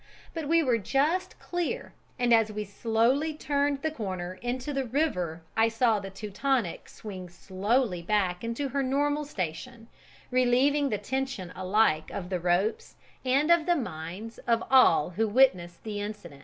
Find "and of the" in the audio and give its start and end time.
13.23-13.75